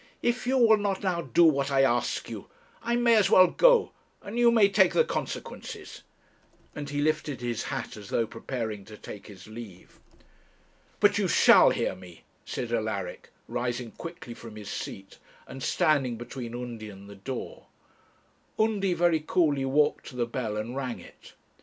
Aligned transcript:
'If 0.23 0.47
you 0.47 0.57
will 0.57 0.77
not 0.77 1.03
now 1.03 1.21
do 1.21 1.43
what 1.43 1.69
I 1.69 1.83
ask 1.83 2.27
you, 2.27 2.47
I 2.81 2.95
may 2.95 3.15
as 3.17 3.29
well 3.29 3.45
go, 3.45 3.91
and 4.23 4.35
you 4.35 4.49
may 4.49 4.67
take 4.67 4.93
the 4.93 5.03
consequences;' 5.05 6.01
and 6.73 6.89
he 6.89 6.99
lifted 7.01 7.39
his 7.39 7.65
hat 7.65 7.95
as 7.97 8.09
though 8.09 8.25
preparing 8.25 8.83
to 8.85 8.97
take 8.97 9.27
his 9.27 9.45
leave. 9.45 9.99
'But 10.99 11.19
you 11.19 11.27
shall 11.27 11.69
hear 11.69 11.93
me,' 11.93 12.23
said 12.45 12.73
Alaric, 12.73 13.29
rising 13.47 13.91
quickly 13.91 14.33
from 14.33 14.55
his 14.55 14.71
seat, 14.71 15.19
and 15.45 15.61
standing 15.61 16.17
between 16.17 16.55
Undy 16.55 16.89
and 16.89 17.07
the 17.07 17.13
door. 17.13 17.67
Undy 18.57 18.95
very 18.95 19.19
coolly 19.19 19.65
walked 19.65 20.07
to 20.07 20.15
the 20.15 20.25
bell 20.25 20.57
and 20.57 20.75
rang 20.75 20.99
it. 20.99 21.35